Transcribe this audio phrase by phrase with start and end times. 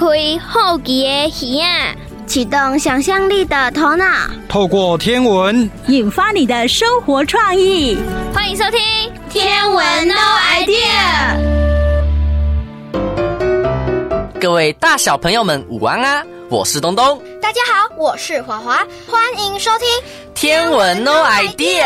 [0.00, 0.06] 开
[0.38, 1.94] 好奇的耳啊，
[2.26, 4.06] 启动想象力的头脑，
[4.48, 7.98] 透过天文引发你的生活创意。
[8.32, 8.80] 欢迎收听
[9.28, 10.14] 《天文 No
[10.54, 11.36] Idea》。
[14.40, 16.24] 各位大小朋友们午安啊！
[16.48, 17.22] 我是东东。
[17.42, 18.76] 大家好，我是华华。
[19.06, 19.86] 欢迎收听
[20.32, 21.84] 《天文 No Idea》。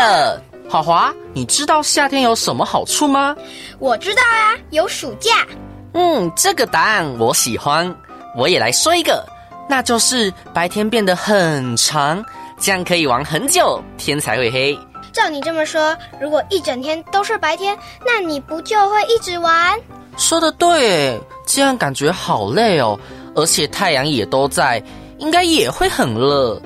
[0.69, 3.35] 华华，你知道夏天有什么好处吗？
[3.77, 5.45] 我知道啊，有暑假。
[5.93, 7.93] 嗯，这个答案我喜欢。
[8.35, 9.25] 我也来说一个，
[9.69, 12.23] 那就是白天变得很长，
[12.59, 14.77] 这样可以玩很久，天才会黑。
[15.13, 19.79] 照你这么说，如果一整天都是白天，那你不就会一直玩？
[20.17, 22.99] 说的对，这样感觉好累哦，
[23.35, 24.83] 而且太阳也都在，
[25.17, 26.61] 应该也会很热。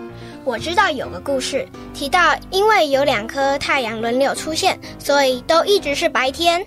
[0.46, 6.66] 我知道有个故事提到，因为有两颗太阳轮流出现，所以都一直是白天。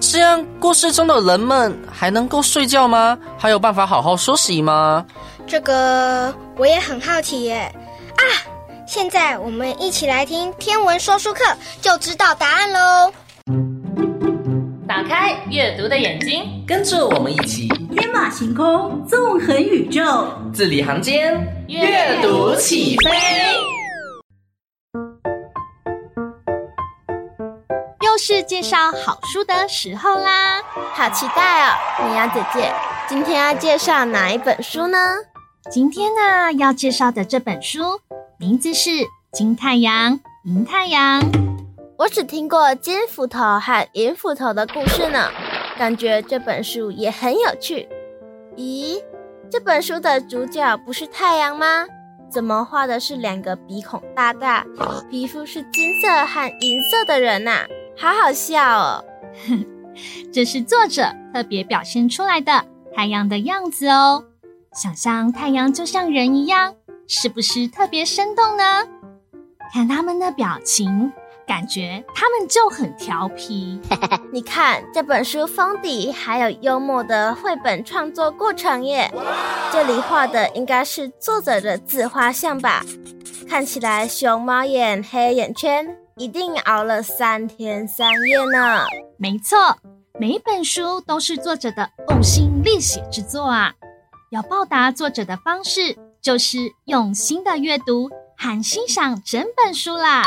[0.00, 3.18] 这样，故事中的人们还能够睡觉吗？
[3.38, 5.04] 还有办法好好休息吗？
[5.46, 7.72] 这个我也很好奇耶。
[8.16, 8.22] 啊，
[8.86, 11.40] 现在我们一起来听天文说书课，
[11.80, 13.12] 就知道答案喽。
[14.88, 23.10] 打开阅读的眼睛，跟着我们一起天马行空，纵横宇宙，字里行间，阅读起飞。
[28.16, 30.62] 又是介绍好书的时候啦，
[30.94, 31.74] 好期待哦！
[32.02, 32.72] 米娅姐姐，
[33.06, 35.16] 今天要介绍哪一本书呢？
[35.70, 38.00] 今天呢，要介绍的这本书
[38.38, 38.88] 名字是
[39.34, 41.20] 《金太阳银太阳》。
[41.98, 45.30] 我只听过金斧头和银斧头的故事呢，
[45.76, 47.86] 感觉这本书也很有趣。
[48.56, 48.98] 咦，
[49.50, 51.84] 这本书的主角不是太阳吗？
[52.30, 54.64] 怎么画的是两个鼻孔大大、
[55.10, 57.66] 皮肤是金色和银色的人呐、啊？
[57.98, 59.04] 好好笑哦！
[60.32, 64.24] 这是作者特别表现出来的太阳的样子哦。
[64.74, 66.74] 想象太阳就像人一样，
[67.08, 68.86] 是不是特别生动呢？
[69.72, 71.10] 看他们的表情，
[71.46, 73.80] 感觉他们就很调皮。
[74.30, 79.10] 你看这本书封底还有幽默的绘本创作过程耶。
[79.72, 82.84] 这里画的应该是作者的自画像吧？
[83.48, 85.96] 看起来熊猫眼、黑眼圈。
[86.18, 88.86] 一定熬了三天三夜呢。
[89.18, 89.76] 没错，
[90.18, 93.74] 每一本书都是作者的呕心沥血之作啊！
[94.30, 100.22] 要报答作者的方式，就是用心的阅读和欣赏整本书啦。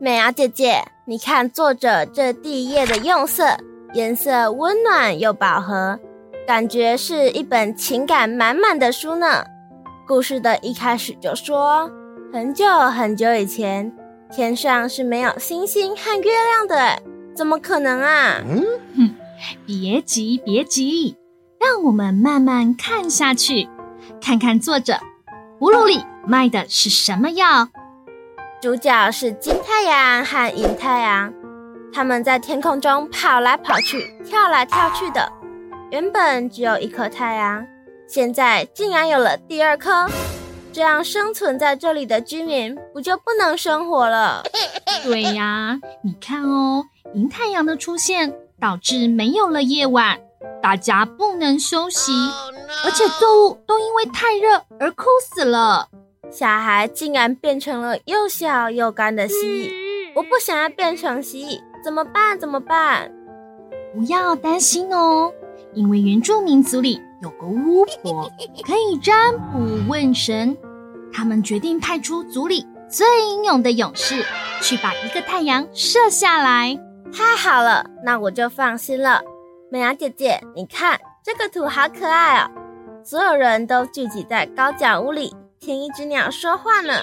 [0.00, 3.58] 美伢姐姐，你看作者这第一页的用色，
[3.94, 6.00] 颜色温暖又饱和，
[6.44, 9.44] 感觉是一本情感满满的书呢。
[10.08, 11.88] 故事的一开始就说，
[12.32, 13.96] 很久很久以前。
[14.32, 17.02] 天上是没有星星和月亮的，
[17.34, 18.40] 怎么可能啊？
[18.48, 18.64] 嗯，
[18.96, 19.14] 哼，
[19.66, 21.16] 别急，别急，
[21.58, 23.68] 让我们慢慢看下去，
[24.20, 24.94] 看看作者
[25.58, 27.68] 葫芦里卖的是什么药。
[28.62, 31.32] 主角是金太阳和银太阳，
[31.92, 35.32] 他们在天空中跑来跑去，跳来跳去的。
[35.90, 37.66] 原本只有一颗太阳，
[38.06, 40.08] 现在竟然有了第二颗。
[40.72, 44.42] 这样生存在这里的居民不就不能生活了？
[45.04, 50.20] 对呀，你看哦，银太阳的出现导致没有了夜晚，
[50.62, 52.12] 大家不能休息，
[52.84, 55.88] 而且作物都因为太热而枯死了。
[56.30, 62.38] 小孩竟然变成了又小又干的蜥蜴，我不想要变成蜥蜴，怎么办？
[62.38, 63.10] 怎么办？
[63.92, 65.32] 不要担心哦，
[65.74, 67.00] 因为原住民族里。
[67.20, 68.30] 有个巫婆
[68.64, 70.56] 可以占卜问神，
[71.12, 74.24] 他们决定派出族里最英勇的勇士
[74.62, 76.78] 去把一个太阳射下来。
[77.12, 79.20] 太好了，那我就放心了。
[79.70, 82.50] 美伢姐姐，你看这个图好可爱哦！
[83.04, 86.94] 所有人都聚集在高脚屋里听一只鸟说话呢。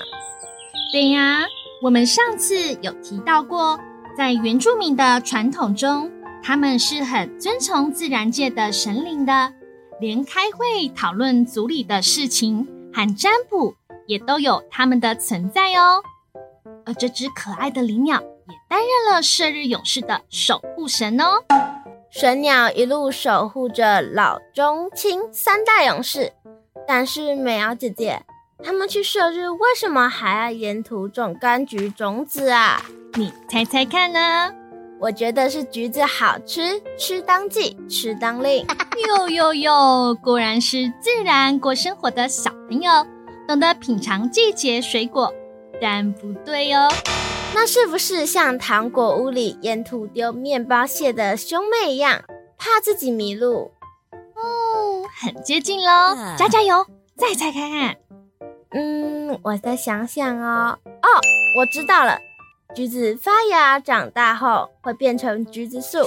[0.92, 1.46] 对呀，
[1.84, 3.80] 我们上次有提到过，
[4.18, 6.12] 在原住民的传统中，
[6.42, 9.54] 他们是很尊崇自然界的神灵的。
[10.00, 13.76] 连开会讨论组里的事情和占卜，
[14.06, 16.02] 也都有他们的存在哦。
[16.86, 21.44] 而这只可爱的灵鸟也担任了射日勇士的守护神哦。
[22.10, 26.32] 神鸟一路守护着老中青三大勇士，
[26.88, 28.24] 但是美瑶姐姐，
[28.64, 32.82] 他们去射日为什么还要沿途种柑橘种子啊？
[33.16, 34.54] 你猜猜看呢？
[35.00, 38.66] 我觉得是橘子好吃，吃当季，吃当令。
[39.08, 42.92] 哟哟哟，果然是自然过生活的小朋友，
[43.48, 45.34] 懂得品尝季节水果。
[45.80, 46.90] 但不对哦，
[47.54, 52.24] 那是不是像糖果屋里沿途丢面包屑的兄妹一样，
[52.58, 53.72] 怕自己迷路？
[54.34, 56.84] 哦，很接近喽，加加油，
[57.16, 57.96] 再猜看看。
[58.72, 60.80] 嗯，我再想想哦。
[60.86, 61.08] 哦，
[61.60, 62.18] 我知道了，
[62.76, 66.06] 橘子发芽长大后会变成橘子树，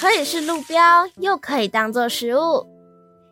[0.00, 2.66] 可以是路标，又可以当做食物。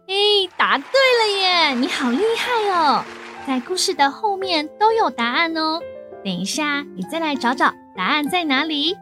[0.09, 0.15] 哎，
[0.57, 1.75] 答对了耶！
[1.75, 3.05] 你好厉害哦，
[3.47, 5.81] 在故事的后面都有答案哦。
[6.25, 8.97] 等一下，你再来找找答案在哪里。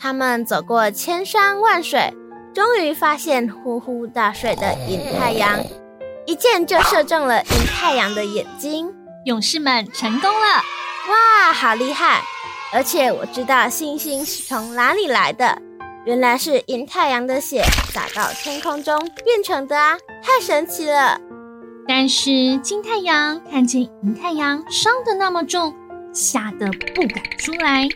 [0.00, 2.14] 他们走过千山万水，
[2.54, 5.60] 终于发现呼呼大睡的银太阳，
[6.24, 8.94] 一箭就射中了银太阳的眼睛。
[9.24, 10.62] 勇士们成功了！
[11.08, 12.22] 哇，好厉害！
[12.72, 15.60] 而且我知道星星是从哪里来的，
[16.06, 21.20] 原来是银太阳的血洒到天空中变成的啊，太神奇了！
[21.86, 25.74] 但是金太阳看见银太阳伤得那么重，
[26.14, 27.86] 吓得不敢出来。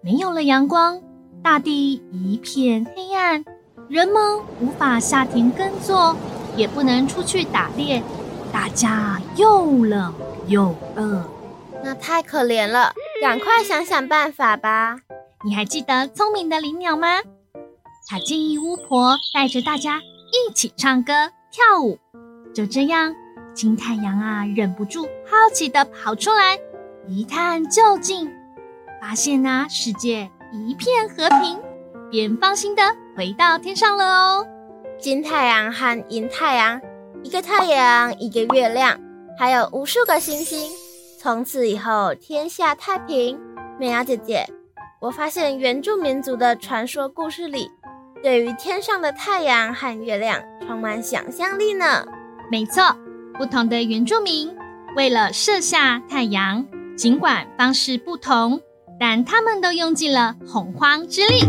[0.00, 0.98] 没有了阳光，
[1.42, 3.44] 大地一片黑暗，
[3.90, 6.16] 人们无法下田耕作，
[6.56, 8.02] 也不能出去打猎，
[8.50, 10.14] 大家又冷
[10.46, 11.22] 又饿，
[11.84, 14.96] 那太可怜了，赶快想想办法吧。
[15.44, 17.20] 你还记得聪明的灵鸟吗？
[18.08, 21.12] 他建议巫婆带着大家一起唱歌
[21.50, 21.98] 跳舞。
[22.54, 23.14] 就这样，
[23.54, 26.58] 金太阳啊，忍不住好奇地跑出来，
[27.08, 28.30] 一探究竟，
[29.00, 31.60] 发现啊，世界一片和平，
[32.10, 32.82] 便放心地
[33.16, 34.46] 回到天上了哦。
[34.98, 36.80] 金太阳和银太阳，
[37.22, 39.00] 一个太阳，一个月亮。
[39.38, 40.70] 还有无数个星星，
[41.26, 43.36] 从此以后天下太平。
[43.80, 44.48] 美雅姐姐，
[45.00, 47.68] 我发现原住民族的传说故事里，
[48.22, 52.06] 对于天上的太阳和月亮充满想象力呢。
[52.48, 52.96] 没错，
[53.36, 54.56] 不同的原住民
[54.94, 56.64] 为了射下太阳，
[56.96, 58.60] 尽管方式不同，
[59.00, 61.40] 但他们都用尽了洪荒之力。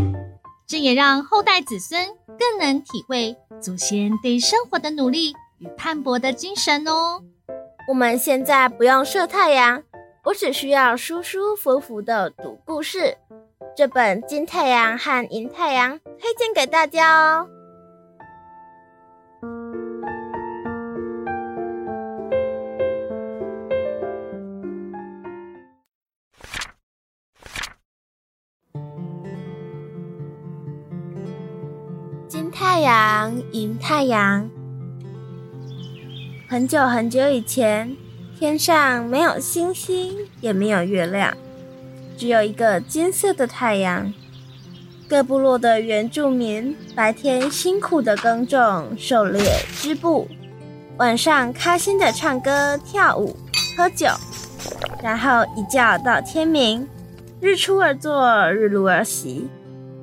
[0.66, 2.04] 这也让后代子孙
[2.40, 7.22] 更能体会祖先对生活的努力与磅礴的精神哦。
[7.88, 9.82] 我们现在不用射太阳，
[10.26, 13.18] 我只需要舒舒服服的读故事。
[13.78, 17.48] 这本《金太阳和银太阳》推荐给大家哦。
[32.28, 34.57] 金太阳，银太阳。
[36.50, 37.94] 很久很久以前，
[38.40, 41.36] 天上没有星星，也没有月亮，
[42.18, 44.14] 只有一个金色的太阳。
[45.10, 49.42] 各部落的原住民白天辛苦的耕种、狩猎、
[49.74, 50.26] 织布，
[50.96, 53.36] 晚上开心的唱歌、跳舞、
[53.76, 54.08] 喝酒，
[55.04, 56.88] 然后一觉到天明，
[57.42, 59.50] 日出而作，日落而息，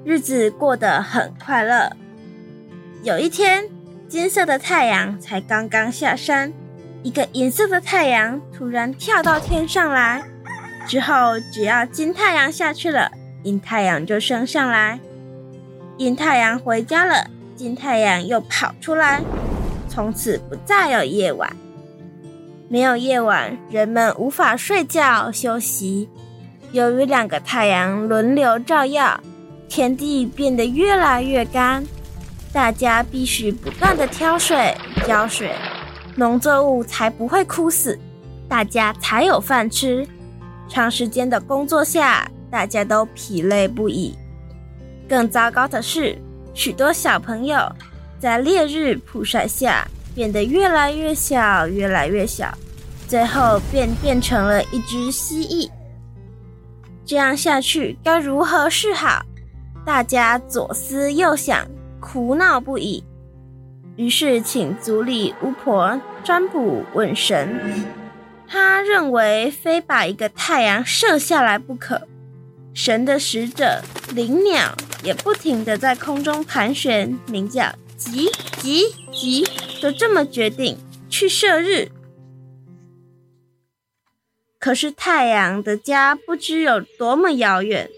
[0.05, 1.91] 日子过得很快乐。
[3.03, 3.65] 有一天，
[4.09, 6.53] 金色的太阳才刚刚下山，
[7.03, 10.23] 一个银色的太阳突然跳到天上来。
[10.87, 13.11] 之后，只要金太阳下去了，
[13.43, 15.01] 银太阳就升上来。
[15.99, 19.23] 银太阳回家了，金太阳又跑出来。
[19.89, 21.51] 从此不再有夜晚。
[22.69, 26.09] 没有夜晚，人们无法睡觉休息。
[26.73, 29.21] 由于两个太阳轮流照耀，
[29.69, 31.85] 天地变得越来越干。
[32.55, 34.73] 大家必须不断的挑水、
[35.05, 35.53] 浇水，
[36.15, 37.99] 农作物才不会枯死，
[38.49, 40.07] 大家才有饭吃。
[40.69, 44.17] 长时间的工作下，大家都疲累不已。
[45.09, 46.17] 更糟糕的是，
[46.55, 47.59] 许多小朋友
[48.21, 52.57] 在烈日曝晒下变得越来越小，越来越小，
[53.09, 55.69] 最后便变成了一只蜥蜴。
[57.05, 59.27] 这样下去该如何是好？
[59.85, 61.67] 大家左思右想。
[62.05, 63.03] 苦恼不已，
[63.97, 67.59] 于是请族里巫婆占卜问神。
[68.47, 72.07] 他认为非把一个太阳射下来不可。
[72.75, 73.81] 神的使者
[74.15, 79.49] 灵鸟也不停地在空中盘旋，鸣叫“急急急”，
[79.81, 80.77] 就这么决定
[81.09, 81.91] 去射日。
[84.59, 87.89] 可是太阳的家不知有多么遥远，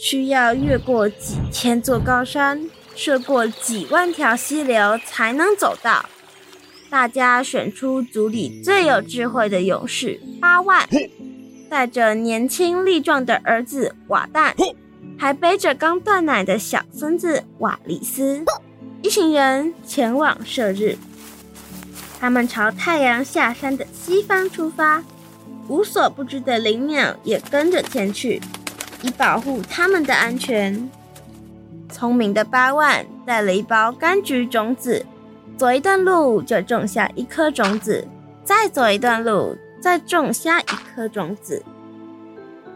[0.00, 2.70] 需要越过几千座高山。
[2.94, 6.04] 涉过几万条溪流才能走到。
[6.90, 10.88] 大家选出族里最有智慧的勇士八万，
[11.68, 14.52] 带着年轻力壮的儿子瓦旦，
[15.18, 18.44] 还背着刚断奶的小孙子瓦里斯，
[19.02, 20.96] 一行人前往射日。
[22.20, 25.02] 他们朝太阳下山的西方出发，
[25.66, 28.40] 无所不知的灵鸟也跟着前去，
[29.02, 30.88] 以保护他们的安全。
[31.94, 35.06] 聪明的八万带了一包柑橘种子，
[35.56, 38.04] 走一段路就种下一颗种子，
[38.42, 41.62] 再走一段路再种下一颗种子。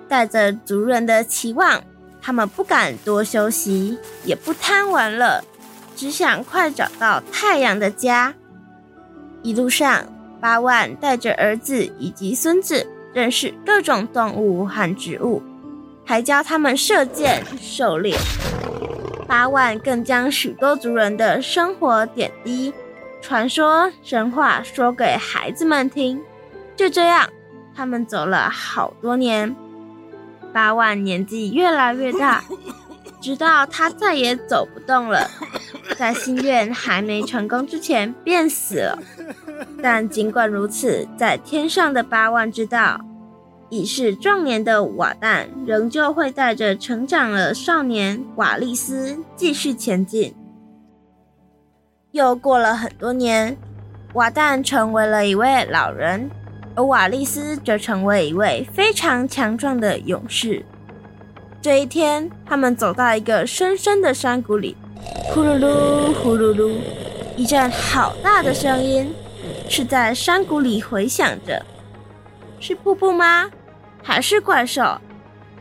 [0.07, 1.83] 带着族人的期望，
[2.23, 5.43] 他们不敢多休息，也不贪玩了，
[5.97, 8.33] 只想快找到太阳的家。
[9.43, 10.07] 一路上，
[10.41, 15.43] 八万带着儿子以及孙子认识各种动物和植物，
[16.05, 18.17] 还教他们射箭、狩猎。
[19.29, 22.73] 八万更将许多族人的生活点滴、
[23.21, 26.21] 传说、神话说给孩子们听。
[26.75, 27.29] 就这样，
[27.77, 29.55] 他们走了好多年。
[30.51, 32.43] 八万年纪越来越大，
[33.21, 35.29] 直到他再也走不动了，
[35.99, 38.99] 在心愿还没成功之前便死了。
[39.83, 42.99] 但尽管如此，在天上的八万知道，
[43.71, 50.35] 已是壮年的瓦旦仍旧会带着成长了少年瓦利斯继续前进。
[52.13, 53.57] 又过了很多年，
[54.15, 56.31] 瓦旦成为了一位老人。
[56.75, 60.65] 而瓦利斯则成为一位非常强壮的勇士。
[61.61, 64.77] 这一天，他们走到一个深深的山谷里，
[65.25, 66.77] 呼噜噜，呼噜噜，
[67.37, 69.13] 一阵好大的声音
[69.69, 71.61] 是在山谷里回响着。
[72.61, 73.51] 是瀑布吗？
[74.09, 74.99] 还是怪兽？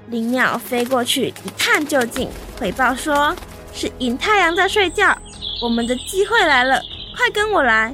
[0.08, 3.36] 灵鸟飞过去一探究竟，回报说
[3.74, 5.14] 是银太阳在睡觉。
[5.62, 6.82] 我们的机会来了，
[7.18, 7.94] 快跟我来！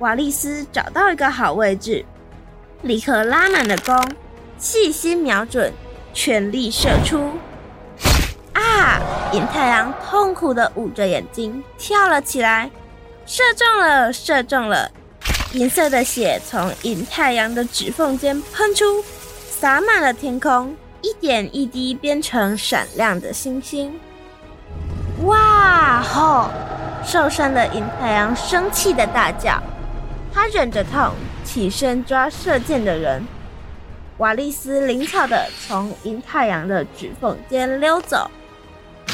[0.00, 2.04] 瓦利斯找到一个好位置，
[2.82, 3.96] 立刻拉满了弓，
[4.58, 5.72] 细心瞄准，
[6.12, 7.34] 全力射出。
[8.52, 9.00] 啊！
[9.32, 12.68] 银太阳痛苦地捂着眼睛，跳了起来，
[13.24, 14.90] 射中了，射中了！
[15.54, 18.84] 银色的血从银太阳的指缝间喷出，
[19.48, 23.94] 洒满了天空，一点一滴变成闪亮的星星。
[25.22, 26.50] 哇吼！
[27.06, 29.62] 受伤的银太阳生气地大叫。
[30.32, 31.12] 他忍着痛，
[31.44, 33.24] 起身抓射箭的人。
[34.18, 38.28] 瓦利斯灵巧地从银太阳的指缝间溜走。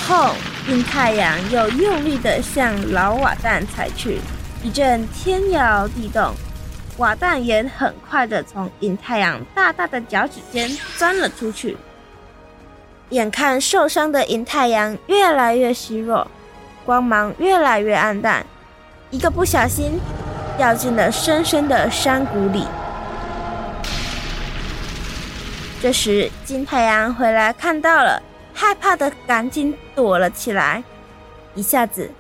[0.08, 0.30] 后，
[0.68, 4.20] 银太阳又用力地向老瓦旦踩去，
[4.62, 6.32] 一阵天摇地动。
[6.98, 11.76] 瓦旦也很快的从银太阳大大的脚趾间钻了出去。
[13.08, 16.30] 眼看受伤的银太阳越来越虚弱，
[16.84, 18.44] 光芒越来越暗淡，
[19.10, 19.98] 一个不小心。
[20.58, 22.66] 掉进了深深的山谷里。
[25.80, 30.84] 这时，金太阳回来看到了，害怕的赶紧躲了起来。
[31.54, 32.10] 一下子，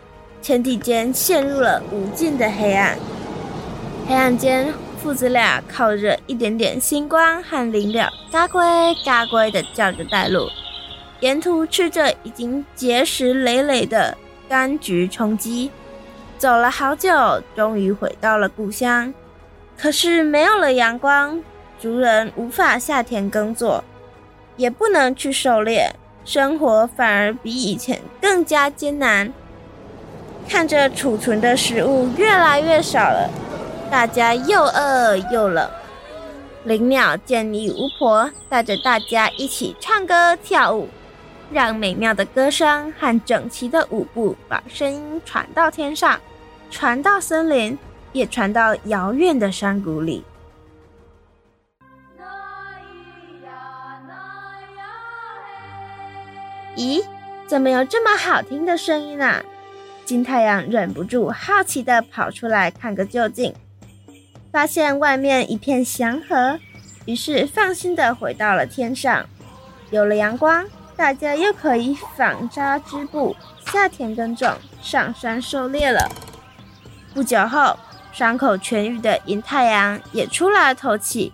[0.42, 2.98] 天地间陷入了无尽的黑暗。
[4.08, 8.60] 黑暗间，父子俩靠着一点点星光和灵鸟，嘎龟
[9.04, 10.48] 嘎龟的叫着带路。
[11.20, 14.16] 沿途吃着已经结实累累的
[14.48, 15.70] 柑橘充饥。
[16.38, 19.12] 走了好久，终于回到了故乡。
[19.76, 21.42] 可是没有了阳光，
[21.78, 23.84] 族人无法下田耕作，
[24.56, 25.94] 也不能去狩猎，
[26.24, 29.30] 生活反而比以前更加艰难。
[30.50, 33.30] 看着储存的食物越来越少了，
[33.88, 35.70] 大家又饿又冷。
[36.64, 40.88] 灵鸟见利巫婆带着大家一起唱歌跳舞，
[41.52, 46.18] 让美妙的歌声和整齐的舞步把声音传到天上。
[46.68, 47.78] 传到森林，
[48.12, 50.24] 也传到遥远的山谷里。
[56.76, 57.04] 咦，
[57.46, 59.42] 怎么有这么好听的声音啊？
[60.10, 63.54] 金太阳忍不住好奇地跑出来看个究竟，
[64.50, 66.58] 发现外面一片祥和，
[67.04, 69.24] 于是放心地回到了天上。
[69.92, 73.36] 有了阳光，大家又可以纺纱织布、
[73.66, 74.52] 下田耕种、
[74.82, 76.10] 上山狩猎了。
[77.14, 77.78] 不久后，
[78.12, 81.32] 伤口痊愈的银太阳也出来透气，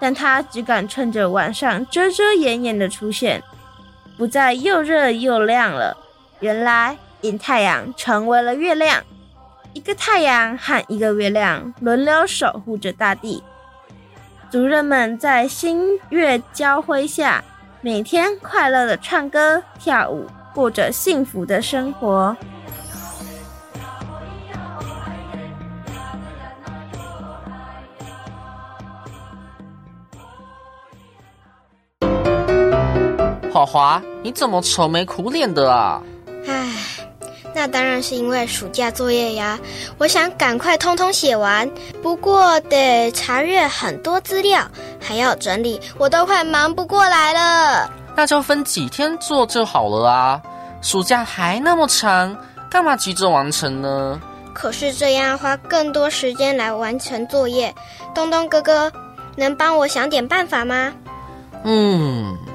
[0.00, 3.40] 但他只敢趁着晚上遮遮掩掩的出现，
[4.16, 5.96] 不再又热又亮了。
[6.40, 9.02] 原来，银太阳成为了月亮，
[9.72, 13.42] 一个太阳和一个月亮轮流守护着大地。
[14.48, 17.42] 族人们在星月交辉下，
[17.80, 22.36] 每天快乐的唱歌跳舞，过着幸福的生活。
[33.52, 36.00] 华华，你怎么愁眉苦脸的啊？
[36.46, 36.70] 唉，
[37.56, 39.58] 那当然是因为暑假作业呀。
[39.96, 41.66] 我想赶快通通写完，
[42.02, 44.60] 不过得查阅很多资料，
[45.00, 47.90] 还要整理，我都快忙不过来了。
[48.14, 50.42] 那就分几天做就好了啊。
[50.82, 52.36] 暑假还那么长，
[52.70, 54.20] 干嘛急着完成呢？
[54.52, 57.74] 可是这样花更多时间来完成作业。
[58.14, 58.92] 东东哥哥，
[59.34, 60.92] 能帮我想点办法吗？
[61.64, 62.45] 嗯，啊，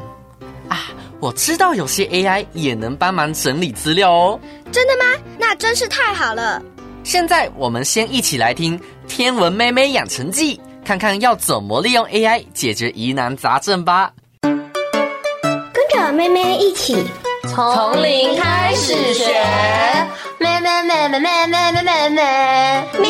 [1.21, 4.39] 我知道有些 AI 也能帮忙整理资料哦。
[4.71, 5.05] 真的吗？
[5.37, 6.59] 那真是太好了。
[7.03, 8.75] 现在我们先一起来听
[9.07, 14.11] 《天文妹妹养成记》，看看要怎么利用 AI 解决疑难杂症吧。
[14.41, 17.05] 跟着妹妹一起
[17.43, 19.31] 从零开始学，
[20.39, 22.19] 妹妹妹妹妹妹妹妹妹
[22.99, 23.09] 妹。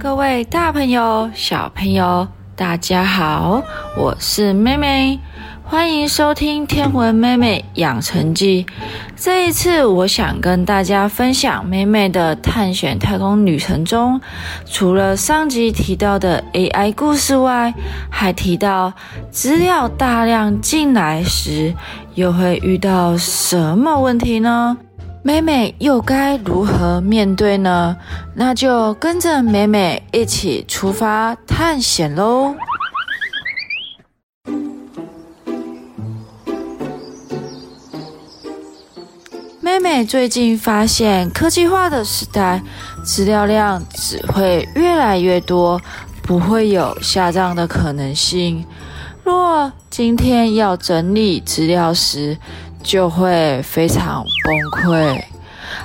[0.00, 3.64] 各位大朋友、小朋友，大家好，
[3.96, 5.18] 我是妹妹。
[5.64, 8.64] 欢迎收听《天文妹妹养成记》。
[9.16, 14.20] 这一次，我想跟大家分享妹妹的探险太空旅程中，
[14.66, 17.74] 除了上集提到的 AI 故事外，
[18.08, 18.92] 还提到
[19.32, 21.74] 资料大量进来时，
[22.14, 24.76] 又会遇到什么问题呢？
[25.26, 27.96] 妹妹又该如何面对呢？
[28.34, 32.54] 那就跟着妹妹一起出发探险喽！
[39.62, 42.60] 妹妹最近发现，科技化的时代，
[43.02, 45.80] 资料量只会越来越多，
[46.22, 48.62] 不会有下降的可能性。
[49.24, 52.36] 若今天要整理资料时，
[52.84, 55.20] 就会非常崩溃。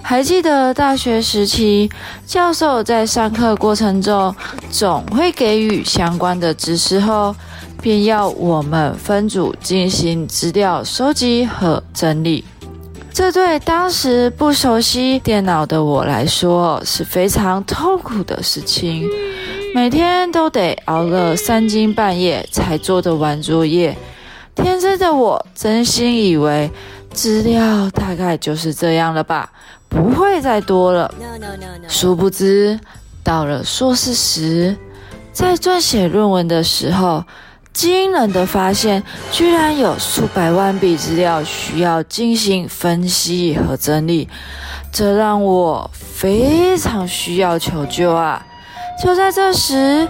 [0.04, 1.90] 还记得大学时期，
[2.28, 4.36] 教授在上课过程中，
[4.70, 7.36] 总会给予相关的知识后，
[7.82, 12.44] 便要我们分组进行资料收集和整理。
[13.12, 19.10] 这对当时不熟悉电脑的我来说是非常痛苦的事情，
[19.74, 23.98] 每天都得熬了三更半夜才做得完作业。
[24.56, 26.70] 天真的我真心以为
[27.14, 29.50] 资料大概就是这样了吧，
[29.88, 31.14] 不会再多了。
[31.88, 32.80] 殊不知，
[33.24, 34.76] 到了硕士时，
[35.32, 37.24] 在撰写论文的时候，
[37.74, 44.28] 惊人的发现，居然有数百万笔资料需要进行分析和整理，
[44.92, 48.46] 这让我非常需要求救啊！
[49.02, 50.08] 就在这时，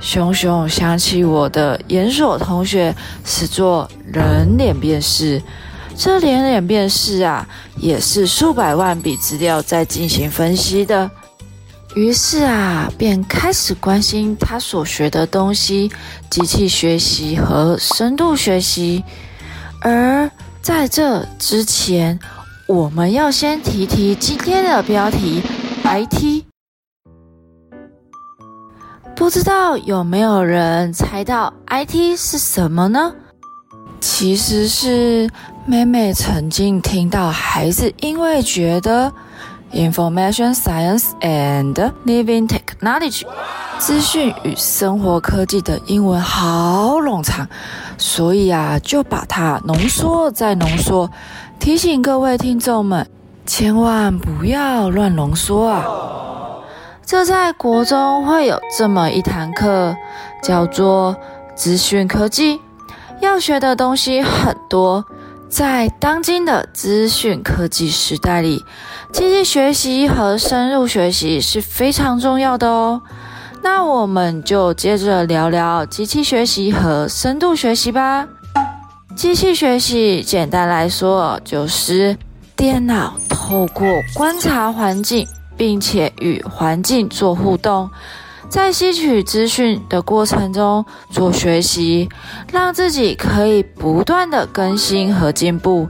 [0.00, 5.42] 熊熊想起我的研所同学是做人脸辨识，
[5.96, 11.10] 这人脸辨识啊，也是数百万笔资料在进行分析的。
[11.94, 15.90] 于是啊，便开始关心他所学的东西，
[16.30, 19.02] 机器学习和深度学习。
[19.80, 20.30] 而
[20.62, 22.18] 在这之前，
[22.66, 25.42] 我们要先提提今天的标题
[25.82, 26.47] ：IT。
[29.18, 33.12] 不知道有没有人猜到 IT 是什么呢？
[34.00, 35.28] 其实是
[35.66, 39.12] 妹妹曾经听到孩子因为觉得。
[39.70, 41.74] Information Science and
[42.06, 43.24] Living Technology，
[43.78, 47.46] 资讯与生活科技的英文好冗长，
[47.98, 51.10] 所以啊，就把它浓缩再浓缩。
[51.58, 53.06] 提醒各位听众们，
[53.44, 55.84] 千万不要乱浓缩啊！
[57.08, 59.96] 这在国中会有这么一堂课，
[60.42, 61.16] 叫做
[61.54, 62.60] 资讯科技，
[63.22, 65.02] 要学的东西很多。
[65.48, 68.62] 在当今的资讯科技时代里，
[69.10, 73.00] 机器学习和深入学习是非常重要的哦。
[73.62, 78.28] 那我们就接着聊聊机器学习和深度学习吧。
[79.16, 82.18] 机器学习简单来说，就是
[82.54, 85.26] 电脑透过观察环境，
[85.58, 87.90] 并且与环境做互动。
[88.48, 92.08] 在吸取资讯的过程中做学习，
[92.50, 95.88] 让自己可以不断的更新和进步。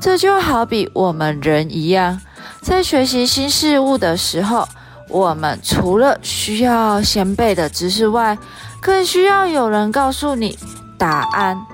[0.00, 2.18] 这就好比我们人一样，
[2.62, 4.66] 在学习新事物的时候，
[5.10, 8.38] 我们除了需要先辈的知识外，
[8.80, 10.58] 更需要有人告诉你
[10.96, 11.66] 答案。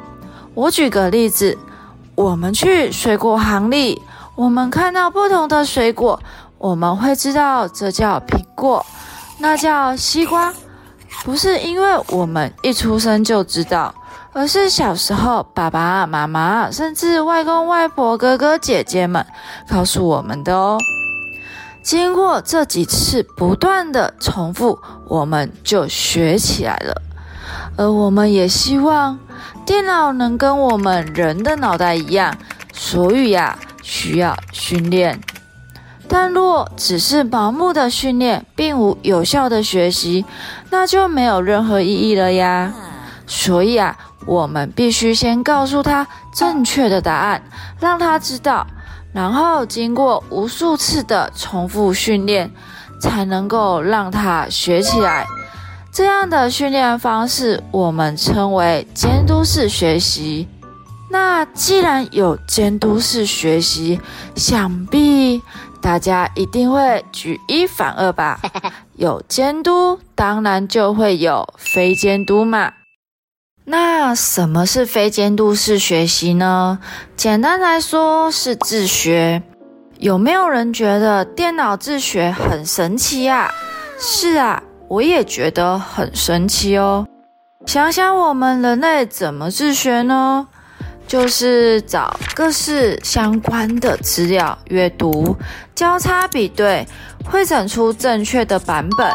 [0.54, 1.56] 我举个例子，
[2.16, 4.02] 我们去水果行里，
[4.34, 6.18] 我们看到不同的水果，
[6.58, 8.84] 我们会知道这叫苹果。
[9.38, 10.52] 那叫西瓜，
[11.22, 13.94] 不是因为我们一出生就知道，
[14.32, 19.24] 而是小时候爸爸妈妈甚至外公外婆、哥哥姐姐们
[19.68, 20.78] 告诉我们的哦。
[21.82, 27.02] 经过这几次不断的重复，我们就学起来了。
[27.76, 29.18] 而我们也希望
[29.66, 32.34] 电脑能跟我们人的脑袋一样，
[32.72, 35.20] 所以呀，需要训练。
[36.08, 40.24] 但若只是盲目的训练，并无有效的学习，
[40.70, 42.72] 那就没有任何意义了呀。
[43.26, 47.42] 所以啊，我们必须先告诉他正确的答案，
[47.80, 48.66] 让他知道
[49.12, 52.50] 然后经过无数次的重复训练，
[53.00, 55.26] 才能够让他学起来。
[55.90, 60.46] 这样的训练方式，我们称为监督式学习。
[61.08, 63.98] 那既然有监督式学习，
[64.34, 65.40] 想必
[65.80, 68.40] 大家一定会举一反二吧？
[68.96, 72.72] 有监督，当然就会有非监督嘛。
[73.64, 76.78] 那什么是非监督式学习呢？
[77.16, 79.42] 简单来说是自学。
[79.98, 83.50] 有没有人觉得电脑自学很神奇啊？
[83.98, 87.06] 是啊，我也觉得很神奇哦。
[87.66, 90.46] 想想我们人类怎么自学呢？
[91.06, 95.36] 就是找各式相关的资料，阅读、
[95.74, 96.86] 交叉比对，
[97.24, 99.10] 汇整出正确的版本。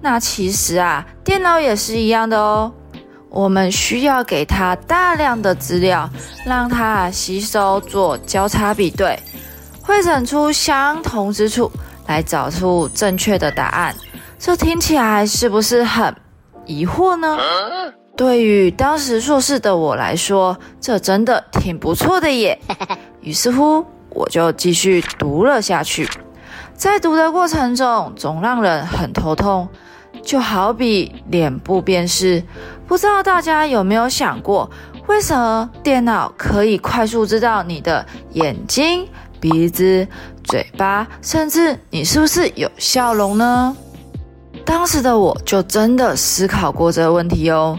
[0.00, 2.72] 那其实啊，电脑也是一样的哦。
[3.28, 6.08] 我们需要给它大量的资料，
[6.44, 9.16] 让它吸收做交叉比对，
[9.82, 11.70] 汇整出相同之处，
[12.06, 13.94] 来找出正确的答案。
[14.38, 16.16] 这听起来是不是很
[16.64, 17.38] 疑惑呢？
[18.20, 22.60] 对于当时硕士的我来说，这真的挺不错的耶。
[23.22, 26.06] 于是乎，我就继续读了下去。
[26.74, 29.66] 在读的过程中，总让人很头痛，
[30.22, 32.44] 就好比脸部辨识。
[32.86, 34.70] 不知道大家有没有想过，
[35.06, 39.08] 为什么电脑可以快速知道你的眼睛、
[39.40, 40.06] 鼻子、
[40.44, 43.74] 嘴巴，甚至你是不是有笑容呢？
[44.66, 47.78] 当时的我就真的思考过这个问题哦。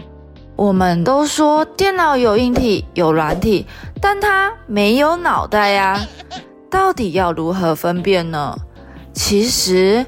[0.56, 3.66] 我们都说电脑有硬体、有软体，
[4.00, 6.00] 但它没有脑袋呀，
[6.70, 8.56] 到底要如何分辨呢？
[9.12, 10.06] 其实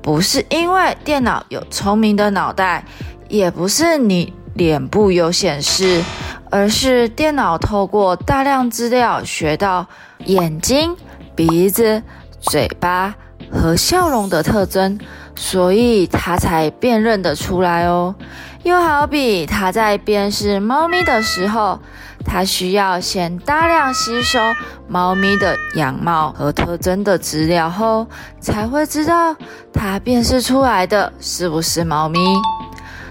[0.00, 2.84] 不是因为电脑有聪明的脑袋，
[3.28, 4.32] 也不是你。
[4.54, 6.02] 脸部有显示，
[6.50, 9.86] 而是电脑透过大量资料学到
[10.24, 10.96] 眼睛、
[11.34, 12.02] 鼻子、
[12.40, 13.14] 嘴巴
[13.52, 14.98] 和笑容的特征，
[15.34, 18.14] 所以它才辨认得出来哦。
[18.62, 21.78] 又好比它在辨识猫咪的时候，
[22.24, 24.40] 它需要先大量吸收
[24.88, 28.06] 猫咪的样貌和特征的资料后，
[28.40, 29.36] 才会知道
[29.72, 32.18] 它辨识出来的是不是猫咪。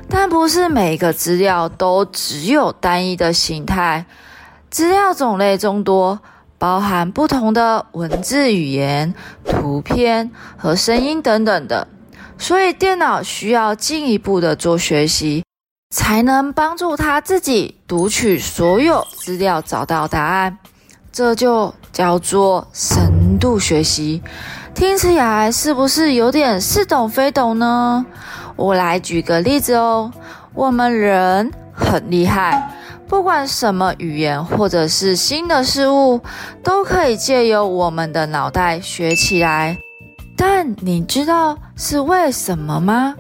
[0.10, 4.06] 但不是每个资料都只有单一的形态，
[4.70, 6.20] 资料种类众多，
[6.58, 9.14] 包含不同的文字语言、
[9.44, 11.88] 图片和声音等等的，
[12.38, 15.44] 所以电脑需要进一步的做学习，
[15.94, 20.58] 才能帮助他自己读取所有资料，找到答案。
[21.12, 24.22] 这就叫做深度学习。
[24.74, 28.06] 听起来是不是有点似懂非懂呢？
[28.58, 30.12] 我来举个例子哦，
[30.54, 32.70] 我们人很厉害，
[33.08, 36.20] 不管什么语言或者是新的事物，
[36.64, 39.78] 都可以借由我们的脑袋学起来。
[40.36, 43.16] 但你知道是为什么吗？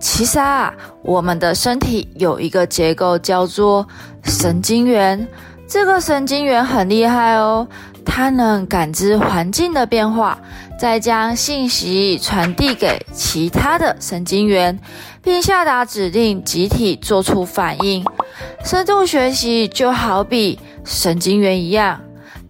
[0.00, 0.72] 其实啊，
[1.02, 3.86] 我们的身体有一个结构叫做
[4.24, 5.26] 神经元，
[5.68, 7.66] 这个神经元很厉害哦，
[8.04, 10.38] 它能感知环境的变化。
[10.78, 14.78] 再将信息传递给其他的神经元，
[15.22, 18.04] 并下达指令，集体做出反应。
[18.64, 22.00] 深度学习就好比神经元一样，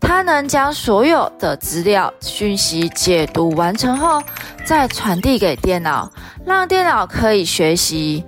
[0.01, 4.21] 它能将所有的资料讯息解读完成后，
[4.65, 6.11] 再传递给电脑，
[6.45, 8.25] 让电脑可以学习。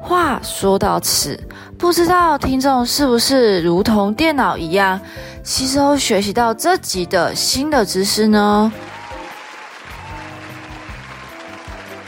[0.00, 1.38] 话说到此，
[1.76, 4.98] 不知道听众是不是如同电脑一样，
[5.42, 8.72] 吸收学习到这集的新的知识呢？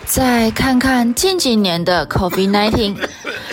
[0.08, 2.96] 再看看近几年的 COVID-19，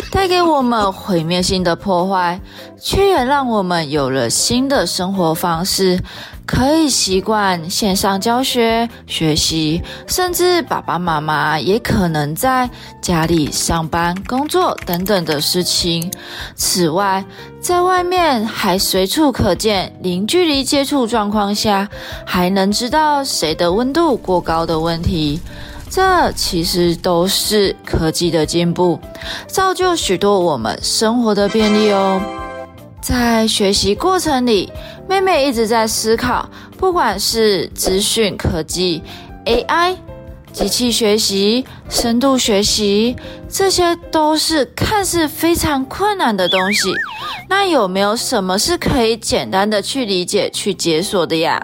[0.09, 2.39] 带给我们毁灭性的破坏，
[2.81, 6.01] 却也让我们有了新的生活方式，
[6.45, 12.69] 可以习惯线上教学、学习，甚至爸爸妈妈也可能在
[13.01, 16.09] 家里上班、工作等等的事情。
[16.55, 17.23] 此外，
[17.59, 21.89] 在外面还随处可见零距离接触状况下，
[22.25, 25.41] 还能知道谁的温度过高的问题。
[25.95, 28.99] 这其实都是科技的进步，
[29.47, 32.21] 造就许多我们生活的便利哦。
[33.01, 34.69] 在学习过程里，
[35.07, 39.01] 妹妹一直在思考，不管是资讯科技、
[39.45, 39.95] AI、
[40.55, 43.13] 机器学习、深度学习，
[43.49, 46.93] 这些都是看似非常困难的东西。
[47.49, 51.61] 那有没有什么是可以简单的去理解、去解锁的呀？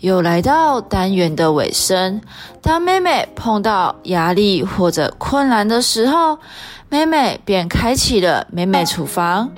[0.00, 2.20] 有来到单元的尾声，
[2.60, 6.38] 当妹妹碰到压力或者困难的时候，
[6.90, 9.50] 妹妹便开启了妹妹厨房。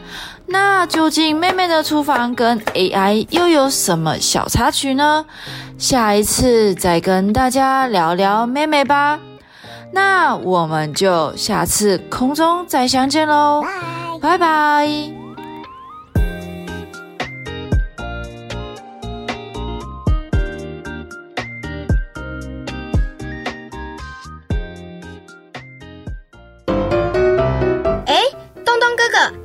[0.46, 5.24] 那究竟妹妹的厨房跟 AI 又有什么小插曲呢？
[5.78, 9.18] 下一次再跟大家聊聊妹妹吧。
[9.92, 13.64] 那我们就下次空中再相见喽，
[14.20, 15.23] 拜拜。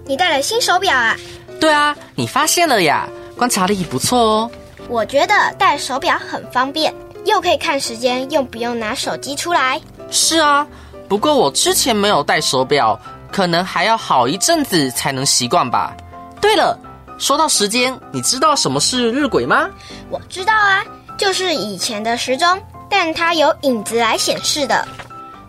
[0.10, 1.16] 你带了新手表啊？
[1.60, 3.08] 对啊，你发现了呀？
[3.38, 4.52] 观察力不错哦。
[4.88, 6.92] 我觉得戴手表很方便，
[7.26, 9.80] 又可以看时间，又不用拿手机出来。
[10.10, 10.66] 是啊，
[11.08, 13.00] 不过我之前没有戴手表，
[13.32, 15.96] 可能还要好一阵子才能习惯吧。
[16.42, 16.76] 对了，
[17.20, 19.70] 说到时间，你知道什么是日晷吗？
[20.10, 20.84] 我知道啊，
[21.20, 24.88] 就是以前的时钟，但它有影子来显示的。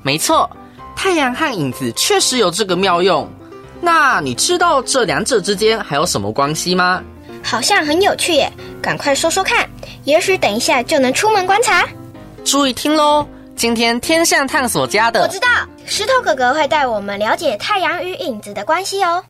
[0.02, 0.50] 没错，
[0.94, 3.26] 太阳和影子确实有这个妙用。
[3.80, 7.02] 那你知道这两者之间还有什么关系吗？
[7.42, 9.66] 好像很有趣耶，赶快说说看，
[10.04, 11.86] 也许等一下就能出门观察。
[12.44, 15.48] 注意听喽，今天天象探索家的，我知道，
[15.86, 19.24] 石头哥哥会带我们了解太阳与影子的关系哦。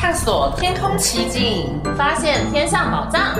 [0.00, 3.36] 探索天空奇境，发现天上宝藏，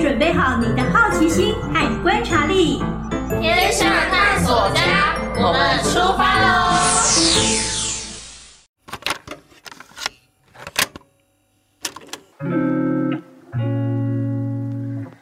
[0.00, 2.82] 准备好你的好奇心和观察力，
[3.40, 7.83] 天象探索家，我们出发喽！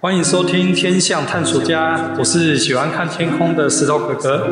[0.00, 4.48] 欢迎收听《天象探索家》，我是喜欢看天空的石头哥哥。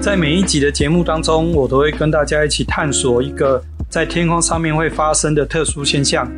[0.00, 6.30] 在每一集的节目当中，我都会跟大家一起探索一个在天空上面会发生的特殊现象。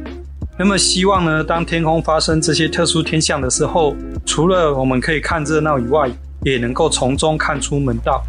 [0.59, 3.95] 那么，希望呢，当天空发生这些特殊天象的时候，
[4.25, 6.11] 除了我们可以看热闹以外，
[6.45, 8.25] 也能够从中看出门道。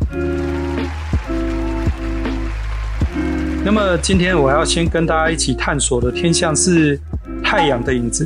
[3.68, 6.98] 那么今天我要先跟大家一起探索的天象是
[7.44, 8.26] 太阳的影子。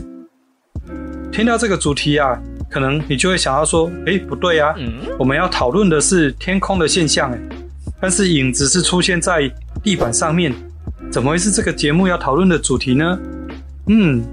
[1.31, 4.75] 听到这个主题啊，可能你就会想要说：“诶，不对啊，
[5.17, 7.39] 我们要讨论的是天空的现象，诶，
[7.99, 9.51] 但是影子是出现在
[9.81, 10.53] 地板上面，
[11.11, 13.17] 怎么会是这个节目要讨论的主题呢？”
[13.89, 14.23] 嗯，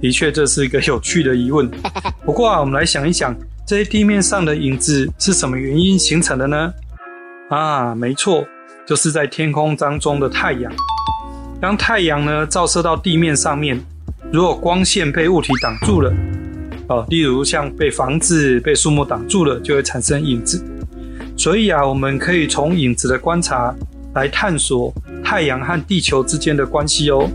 [0.00, 1.68] 的确这是一个有趣的疑问。
[2.24, 6.72] 不过啊，我们来想一想，这些地面上的影子是什么原因形成的呢？
[7.50, 8.46] 啊，没错。
[8.84, 10.72] 就是在天空当中的太阳，
[11.60, 13.80] 当太阳呢照射到地面上面，
[14.32, 16.12] 如果光线被物体挡住了，
[16.88, 20.62] 哦，例如像被房子、被树木挡住了，就会产生影子。
[21.36, 23.72] 所以啊，我们可以从影子的观察
[24.14, 24.92] 来探索
[25.24, 27.30] 太阳和地球之间的关系哦。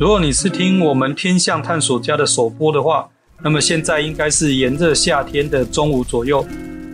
[0.00, 3.11] 如果你是听我们天象探索家的首播的话。
[3.44, 6.46] 那么现在应该是炎热夏天的中午左右，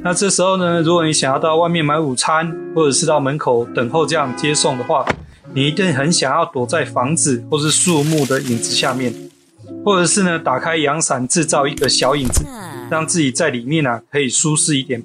[0.02, 5.06] 那这时候呢，如果你想要到外面买午餐，或者是到门口等候这样接送的话，
[5.52, 9.12] 你一定很想要躲在房子或是树木的影子下面，
[9.84, 12.46] 或者是呢，打开阳伞制造一个小影子，
[12.90, 15.02] 让自己在里面啊可以舒适一点。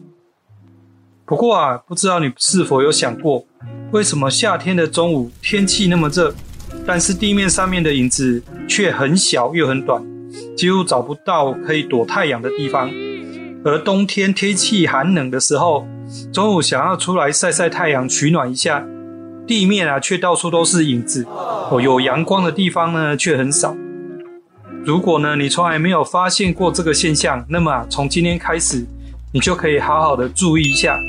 [1.26, 3.46] 不过啊，不知道你是否有想过，
[3.92, 6.34] 为什么夏天的中午天气那么热，
[6.86, 10.13] 但是地面上面的影子却很小又很短？
[10.56, 12.90] 几乎找不到可以躲太阳的地方，
[13.64, 15.88] 而冬天天气寒冷的时候，
[16.32, 18.86] 中午想要出来晒晒太阳取暖一下，
[19.48, 21.26] 地面啊却到处都是影子，
[21.70, 23.76] 哦，有阳光的地方呢却很少。
[24.86, 28.86] 如果呢你从来没有发现过这个现象，那么啊从今天开始，
[29.32, 31.00] 你就可以好好的注意一下。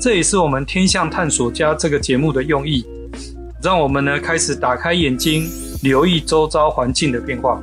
[0.00, 2.84] 这也是我们天象探索家这个节目的用意，
[3.62, 5.48] 让我们呢开始打开眼睛，
[5.82, 7.60] 留意周遭环境的变化。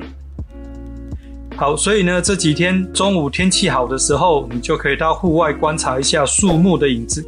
[1.56, 7.24] 好，所以呢，这几天中午天气好的时候，你就可以到户外观察一下树木的影子，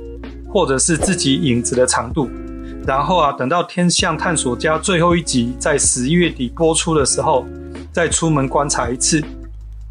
[0.53, 2.29] 或者是自己影子的长度。
[2.85, 7.47] 然后啊，等到天象探索家最后一集在十一月底播出的时候，
[7.93, 9.23] 再出门观察一次，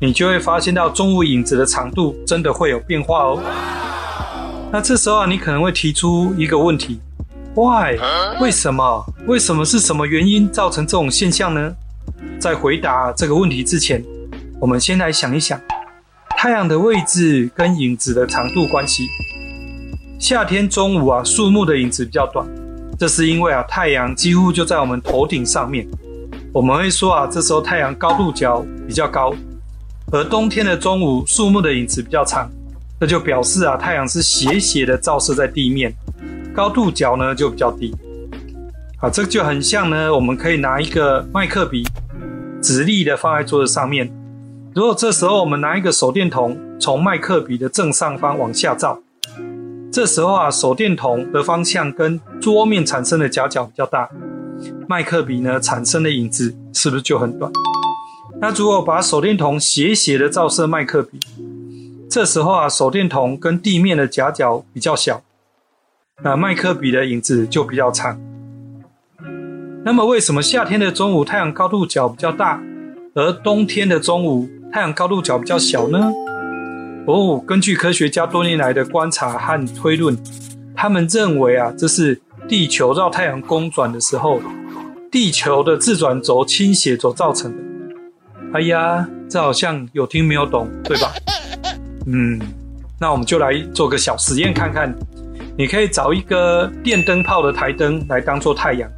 [0.02, 3.42] 你就会发现到中午影子的长度真的会有变化哦。
[4.70, 7.00] 那这时候啊，你可能会提出一个问题
[7.54, 7.98] ：Why？
[8.42, 9.06] 为什么？
[9.28, 11.74] 为什么是什么原因造成这种现象呢？
[12.38, 14.04] 在回答这个问题之前，
[14.60, 15.60] 我们先来想一想，
[16.30, 19.06] 太阳的位置跟影子的长度关系。
[20.18, 22.48] 夏天中午啊，树木的影子比较短，
[22.98, 25.86] 这是因为啊，太阳几乎就在我们头顶上面。
[26.54, 29.34] 我们会说啊，这时候太阳高度角比较高，
[30.14, 32.50] 而冬天的中午树木的影子比较长，
[32.98, 35.94] 这就表示啊，太阳是斜斜的照射在地面，
[36.54, 37.94] 高度角呢就比较低。
[39.02, 41.84] 啊，这就很像呢，我们可以拿一个麦克笔，
[42.62, 44.10] 直立的放在桌子上面。
[44.76, 49.02] 如果这时候我们拿一个手电筒从麦克笔的正上方往下照，
[49.90, 54.10] 这时候啊，手电筒的方向跟桌面产生的夹角比较大，
[54.86, 57.50] 麦克笔呢产生的影子是不是就很短？
[58.42, 61.22] 那如果把手电筒斜斜的照射麦克笔，
[62.10, 65.22] 这时候啊，手电筒跟地面的夹角比较小，
[66.22, 68.20] 那麦克笔的影子就比较长。
[69.86, 72.62] 那么为什么夏天的中午太阳高度角比较大，
[73.14, 76.12] 而冬天的中午太阳高度角比较小呢？
[77.08, 80.18] 哦，根据科学家多年来的观察和推论，
[80.76, 84.42] 他们认为啊，这是地球绕太阳公转的时候，
[85.10, 87.58] 地球的自转轴倾斜所造成的。
[88.54, 91.14] 哎呀，这好像有听没有懂，对吧？
[92.06, 92.38] 嗯，
[93.00, 94.94] 那我们就来做个小实验看看。
[95.58, 98.92] 你可以找一个电灯泡的台灯来当做太阳。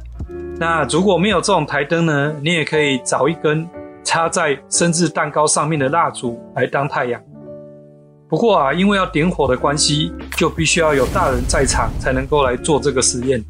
[0.58, 3.64] 那如果没有这种台灯呢，你也可以找一根
[4.08, 7.20] 插在生日蛋糕上面的蜡烛来当太阳。
[8.26, 13.44] 不过啊，因为要点火的关系，就必须要有大人在场才能够来做这个实验。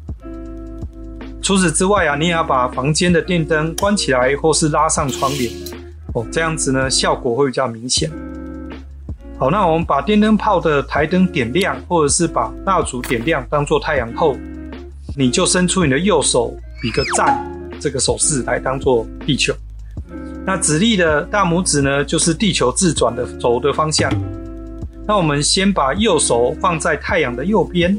[1.41, 5.49] 除此之外啊，你也要把房间的电灯关起来，或是拉上窗帘
[6.13, 8.11] 哦，这样子呢，效果会比较明显。
[9.37, 14.35] 好，那我们把电灯泡的台灯点亮，或者是把蜡烛点亮，当做太阳后，
[15.15, 19.53] 你就伸出你的右手，比个赞这个手势来当做地球。
[20.45, 24.11] 那指力的大拇指呢，就是地球自转的轴的方向。
[25.07, 27.97] 那我们先把右手放在太阳的右边，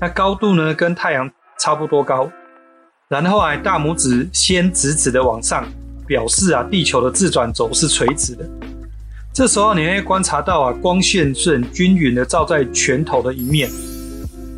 [0.00, 2.30] 那高度呢跟太阳差不多高，
[3.08, 5.64] 然后啊大拇指先直直的往上，
[6.06, 8.44] 表示啊地球的自转轴是垂直的。
[9.32, 13.70] 这时候你会观察到啊光线是很均匀的照在拳头的一面。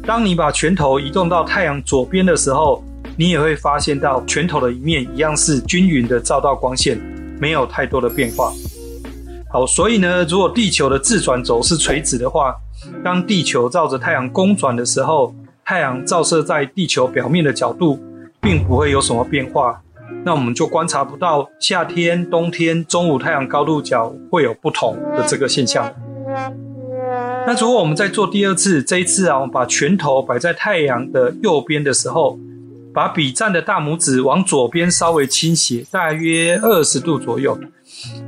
[0.05, 2.83] 当你把拳头移动到太阳左边的时候，
[3.17, 6.99] 你也会发现到拳头的一面一样是均匀的照到光线，
[7.39, 8.53] 没有太多的变化。
[9.51, 12.55] 好，所以呢，如果地球的自转轴是垂直的话，
[13.05, 17.99] 当地球绕着太阳公转的时候，太阳照射在地球表面的角度，
[18.41, 19.83] 并不会有什么变化。
[20.25, 25.93] 那我们就观察不到夏天、冬天中午太阳高度角会有不同的这个现象。
[27.45, 32.39] 那如果我们再做第二次，这一次啊，我们把拳头摆在太阳的右边的时候，
[32.95, 37.59] 把笔站的大拇指往左边稍微倾斜，大约二十度左右。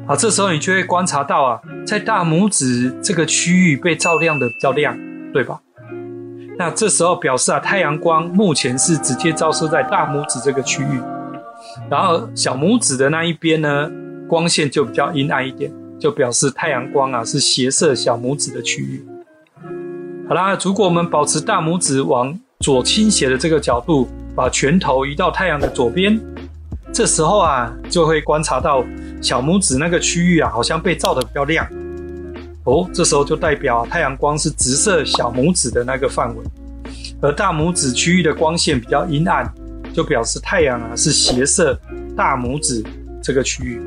[0.06, 4.96] 好，这时候你就会观察到啊，在大拇指这个区域被照亮的比较亮，
[5.32, 5.60] 对吧？
[6.56, 11.00] 那这时候表示啊，太阳光目前是直接照射在大拇指这个区域，
[11.90, 13.90] 然后小拇指的那一边呢，
[14.28, 19.04] 光线就比较阴暗一点，就表示太阳光啊是斜射小拇指的区域。
[20.28, 26.20] 好啦，如果我们保持大拇指往左倾斜的这个角度，把拳头移到太阳的左边。
[26.92, 28.84] 这时候啊，就会观察到
[29.20, 31.66] 小拇指那个区域啊，好像被照得比较亮。
[32.64, 36.42] 哦，这时候就代表太阳光是直射小拇指的那个范围，
[37.20, 39.52] 而大拇指区域的光线比较阴暗，
[39.92, 41.78] 就表示太阳啊是斜射
[42.16, 42.82] 大拇指
[43.22, 43.82] 这个区域。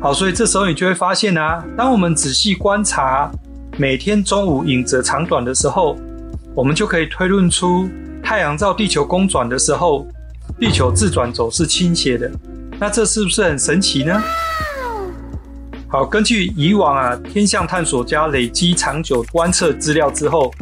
[0.00, 3.30] 好，所以这时候你就会发现啊，当我们仔细观察
[3.76, 5.96] 每天中午影子长短的时候，
[6.54, 7.88] 我们就可以推论出
[8.22, 10.06] 太阳照地球公转的时候。
[10.60, 12.30] 地球自转轴是倾斜的，
[12.78, 14.22] 那这是不是很神奇呢？
[15.88, 20.52] 好，根据以往啊天象探索家累积长久观测资料之后，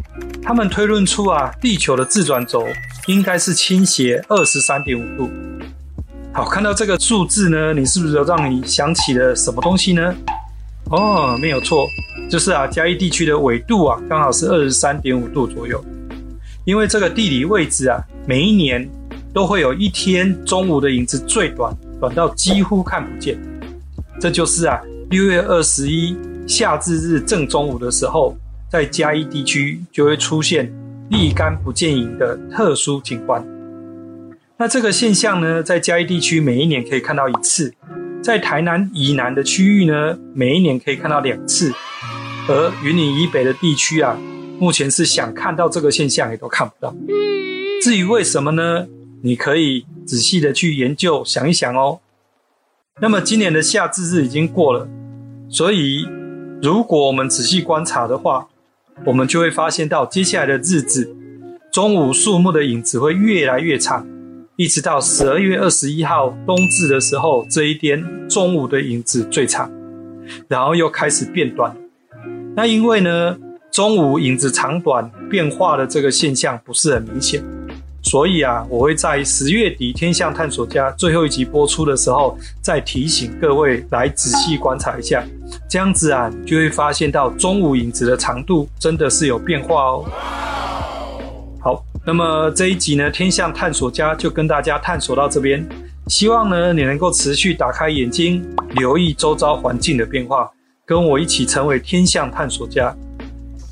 [0.42, 2.66] 他们推论出啊地球的自转轴
[3.08, 5.30] 应该是倾斜二十三点五度。
[6.32, 10.14] 好，看到这个数字呢，你是不是有让你想起了什么东西呢？
[10.90, 11.86] 哦，没有错，
[12.30, 15.84] 就是啊嘉义地区的纬度啊刚好是二十三点五度左右，
[16.64, 18.88] 因为这个地理位置啊每一年。
[19.32, 23.38] 都会有一天中午的影子最短，短到几乎看不见。
[24.20, 26.16] 这就是啊，六月二十一
[26.48, 28.36] 夏至日正中午的时候，
[28.68, 30.68] 在嘉义地区就会出现
[31.10, 33.40] 立竿不见影的特殊景观。
[34.56, 37.72] 那这个现象呢，在嘉义地区每一年可以看到一次，
[38.20, 41.72] 在台南以南的区域呢，每一年可以看到两次，
[42.48, 44.18] 而云林以北的地区啊，
[44.60, 46.94] 目前是想看到这个现象也都看不到。
[47.82, 48.86] 至于为什么呢？
[49.22, 51.98] 你可以仔细的去研究，想一想哦。
[53.00, 54.86] 那么今年的夏至日已经过了，
[55.48, 56.06] 所以
[56.62, 58.48] 如果我们仔细观察的话，
[59.06, 61.16] 我们就会发现到接下来的日子，
[61.72, 64.06] 中午树木的影子会越来越长，
[64.56, 69.72] 一直到十二月二十一号冬至的时候，这一天中午的影子最长，
[70.48, 71.74] 然后又开始变短。
[72.54, 73.38] 那因为呢，
[73.80, 77.42] 中午影子长短变化的这个现象不是很明显。
[78.02, 85.24] 所以啊，我会在十月底《天象探索家》最后一集播出的时候，再提醒各位来仔细观察一下。
[85.66, 90.04] 这样子啊，就会发现到中午影子的长度真的是有变化哦。
[91.62, 95.66] 好，那么这一集呢，《天象探索家》就跟大家探索到这边。
[96.08, 100.50] 希望呢，你能够持续打开眼睛，留意周遭环境的变化，
[100.84, 102.94] 跟我一起成为天象探索家。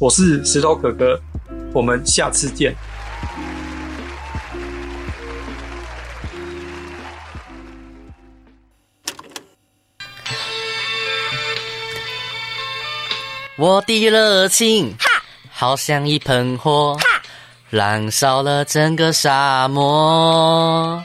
[0.00, 1.20] 我是石头哥哥，
[1.74, 2.72] 我们下次见。
[13.56, 15.08] 我的热情，哈，
[15.50, 17.04] 好像一盆火，哈，
[17.68, 21.02] 燃烧了整个沙漠。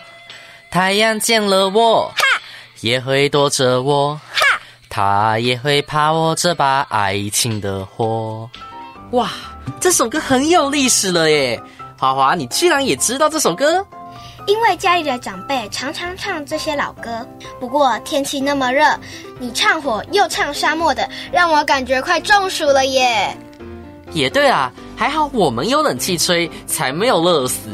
[0.70, 2.24] 太阳见了我，哈，
[2.82, 8.48] 也会躲着我，哈，他也会怕我这把爱情的火。
[9.14, 9.30] 哇，
[9.80, 11.62] 这首歌很有历史了耶！
[12.00, 13.86] 华华，你居然也知道这首歌？
[14.48, 17.24] 因为家里的长辈常常唱这些老歌，
[17.60, 18.84] 不过天气那么热，
[19.38, 23.38] 你唱火又唱沙漠的，让我感觉快中暑了耶。
[24.14, 27.70] 也对啊，还好我们有冷气吹，才没有热死。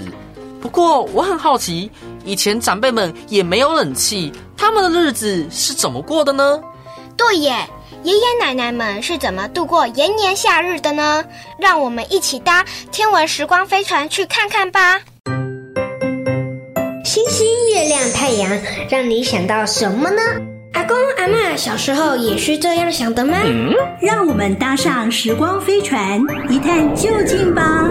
[0.59, 1.89] 不过我很好奇，
[2.25, 6.59] 以前长辈们也没有冷气，他们的日子是怎么过的呢？
[7.15, 7.65] 对耶，
[8.03, 11.25] 爷爷奶奶们是怎么度过炎炎夏日的呢？
[11.59, 15.01] 让我们一起搭天文时光飞船去看看吧。
[17.03, 18.57] 星星、月亮、太阳，
[18.89, 20.21] 让你想到什么呢？
[20.73, 23.37] 阿公阿嬷小时候也是这样想的吗？
[23.43, 27.83] 嗯，让我们搭上时光飞船，一探究竟吧！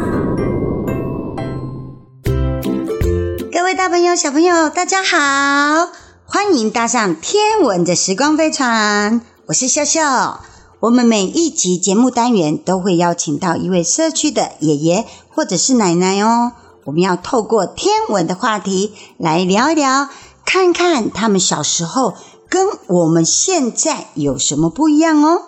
[3.52, 5.90] 各位大朋友、小朋友，大家好，
[6.24, 9.20] 欢迎搭上天文的时光飞船。
[9.48, 10.42] 我是笑笑。
[10.78, 16.52] 我们每一集节目单元都会邀请到一位社区的爷爷或者是奶奶哦。
[16.84, 20.10] 我们要透过天文的话题来聊一聊，
[20.44, 22.12] 看看他们小时候
[22.50, 25.40] 跟我们现在有什么不一样哦。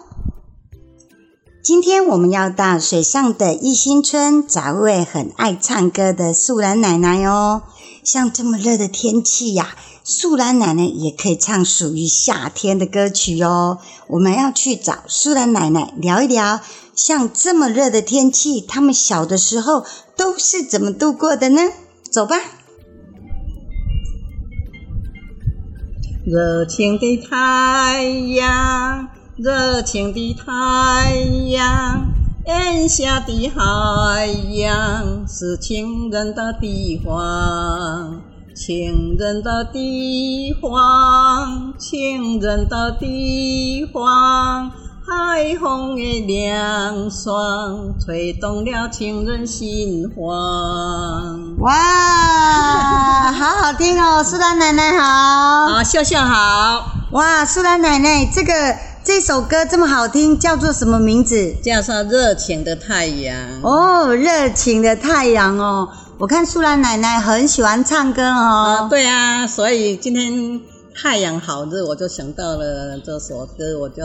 [1.62, 7.64] 今天我们要到水上的一心村找一位很爱唱歌的素兰奶奶哦。
[8.02, 9.76] 像这么热的天气呀，
[10.10, 13.78] 素兰奶奶也可以唱属于夏天的歌曲哦。
[14.08, 16.60] 我们要去找素兰奶奶聊一聊。
[16.96, 19.86] 像这么热的天气，他们小的时候
[20.16, 21.62] 都是怎么度过的呢？
[22.10, 22.36] 走吧。
[26.26, 31.14] 热情的太阳，热情的太
[31.46, 32.12] 阳，
[32.44, 38.20] 炎夏的海洋是情人的地方，
[38.62, 44.70] 情人的地方，情人的地方。
[45.02, 51.56] 海风的凉爽，吹动了情人心房。
[51.60, 54.22] 哇，好好听哦！
[54.22, 56.84] 苏兰奶奶好，啊，笑笑好。
[57.12, 58.52] 哇，苏兰奶奶，这个
[59.02, 61.54] 这首歌这么好听，叫做什么名字？
[61.62, 63.34] 叫做《热情的太阳》。
[63.66, 65.88] 哦，热情的太阳哦。
[66.20, 68.82] 我看素兰奶奶很喜欢唱歌哦。
[68.82, 70.60] 啊，对啊，所以今天
[70.94, 74.04] 太阳好热，我就想到了这首歌，我就。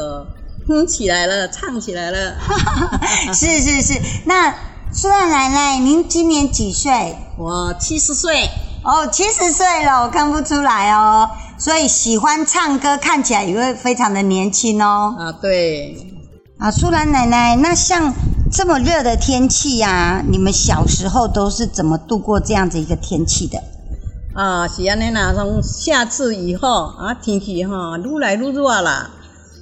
[0.65, 2.35] 哼起来了，唱起来了，
[3.35, 4.01] 是是是。
[4.23, 4.55] 那
[4.93, 7.17] 素兰奶奶，您今年几岁？
[7.37, 8.49] 我七十岁。
[8.85, 11.29] 哦，七十岁了，我看不出来哦。
[11.59, 15.13] 所以喜欢唱歌，看起来也会非常的年轻哦。
[15.19, 15.97] 啊，对。
[16.57, 18.13] 啊，素兰奶奶，那像
[18.57, 23.61] 这么热的天气呀、啊，你们小时候都是怎么度过这样子一个天气的？
[24.33, 29.11] 啊，是安尼啦，从夏至以后啊，天气哈愈来愈热啦。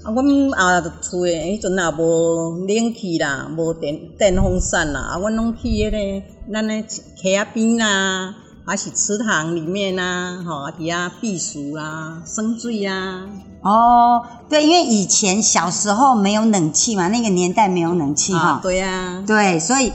[0.03, 13.27] 啊，阮啊厝诶，迄阵也无冷气啦，无电电风扇啦，啊，阮拢去迄个咱诶溪仔边啦，还是池塘里面呐，吼，啊，底下避暑啦，生水啊。
[13.63, 18.59] 哦，对，因为以前小时候没有冷气嘛，那个年代没有冷气哈。
[18.61, 19.23] 对呀。
[19.25, 19.91] 对，所以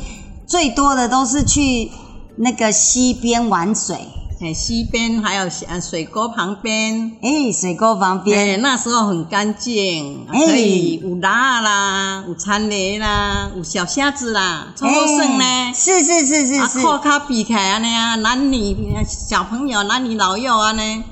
[0.46, 1.90] 最多的都是去
[2.36, 4.08] 那个溪边玩水。
[4.40, 15.72] 哎，溪边还有呃水沟旁边，哎，水沟旁边，哎，那时候很干净，可以有拉啦，有田螺啦，有小虾子啦，超好省呢。
[15.74, 16.82] 是是是是是。
[16.82, 18.76] 靠卡比开啊那样，男女
[19.08, 21.04] 小朋友，男女老幼啊呢，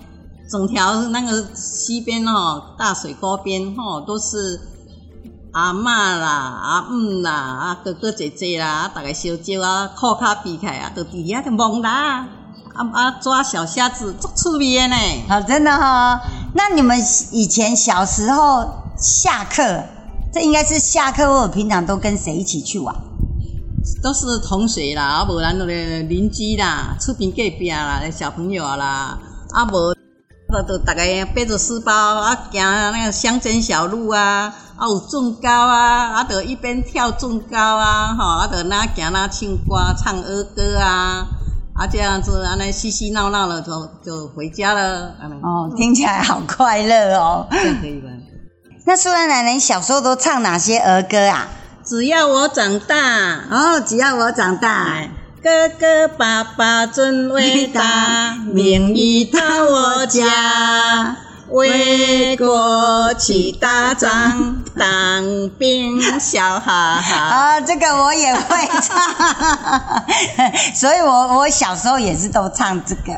[0.48, 4.60] 整条那个溪边哦，大水沟边哦，都是
[5.52, 5.84] 阿嬷
[6.18, 6.28] 啦、
[6.62, 12.28] 阿姆啦、阿哥哥姐姐啦，大概小舅啊，靠卡比开啊，都底下就懵啦。
[12.74, 14.96] 啊啊抓小虾子，足趣味的呢。
[15.26, 16.20] 好，真的哈、
[16.54, 16.98] 那你们
[17.32, 18.68] 以前小时候
[18.98, 19.82] 下课，
[20.30, 22.94] 这应该是下课或平常都跟谁一起去玩？
[24.02, 25.72] 都是同学啦，啊无咱那个
[26.02, 29.18] 邻居啦，厝边隔壁啦，小朋友啦，
[29.52, 29.95] 啊无，
[30.48, 31.02] 都都大家
[31.34, 41.26] 背着书包啊，行那个乡间小路啊，啊有纵高啊，啊就一边跳纵高啊，吼，啊就那行那唱歌唱儿歌啊，
[41.74, 45.14] 啊这样子啊那嬉嬉闹闹了就就回家了。
[45.42, 47.46] 哦，听起来好快乐哦。
[47.50, 48.08] 这样可以吧？
[48.86, 51.48] 那素兰奶奶小时候都唱哪些儿歌啊？
[51.84, 52.96] 只要我长大，
[53.50, 55.08] 哦，只要我长大，
[55.46, 61.16] 哥哥爸爸真伟大，名义到我家，
[61.50, 67.16] 为国去打仗，当兵笑哈哈。
[67.16, 70.02] 啊， 这个我也会唱，
[70.74, 73.12] 所以我我小时候也是都唱这个。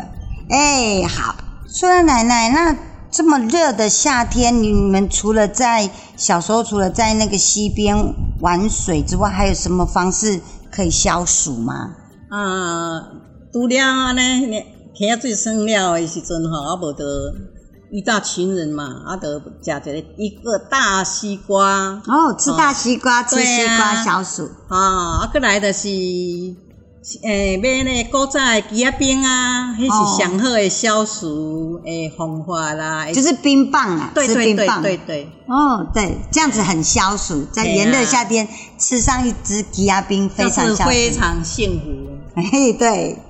[0.51, 1.35] 哎，好，
[1.67, 2.77] 素兰奶奶那。
[3.11, 7.97] 这么热的夏天，你们除了在小时候除了在那个溪边
[8.41, 10.39] 玩水之外，还有什么方式
[10.71, 11.95] 可以消暑吗？
[12.29, 13.01] 啊，
[13.53, 14.63] 除了安尼，
[14.95, 17.05] 天啊最生了的时阵吼，啊无得
[17.91, 22.03] 遇到情人嘛，啊得食一个一个大西瓜。
[22.07, 24.51] 哦，吃大西瓜，哦、吃西瓜消暑。
[24.69, 25.89] 啊，啊，过来的是。
[27.23, 33.11] 诶，买那个古早的枝仔冰啊，那是上好的消暑诶方法啦。
[33.11, 35.33] 就是冰棒啊，对对对对对。
[35.47, 42.18] 哦，对，这样子很消暑，在炎热夏天吃上一支枝仔冰，非常，非常幸福。
[42.43, 43.23] 嘿，对。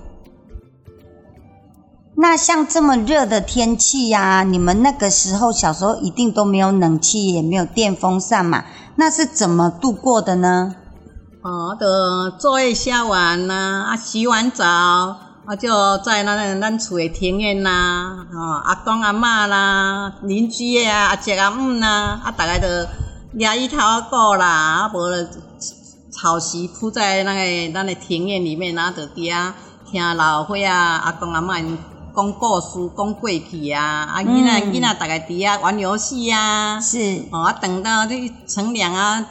[2.21, 8.65] 那像这么热的天气呀，你们那个时候小时候一定都没有冷气，也没有电风扇嘛，
[8.97, 10.75] 那是怎么度过的呢？
[11.43, 22.67] 哦，就作业写完呐，啊，洗完澡，啊，就在那个咱厝的庭院呐，哦，阿公阿嬷啦，邻居啊，阿姐阿姆啦，啊，大概就
[23.39, 23.79] 抓一头
[24.11, 24.99] 狗啦，啊，无
[26.21, 29.55] 草席铺在那个咱的庭院里面，啊，就底下
[29.89, 31.65] 听老伙啊，阿公阿嬷
[32.17, 39.25] 讲故事，讲过去啊，啊，囡仔囡仔大概底下玩游戏啊，是，哦，啊，等到这乘凉啊。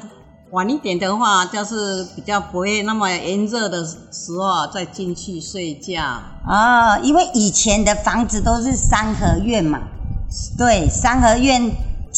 [0.52, 6.02] 晚一点的话，就是比较不会那么炎热的时候再进去睡觉。
[6.48, 9.78] 哦，因为以前的房子都是三合院嘛，
[10.58, 11.70] 对，三合院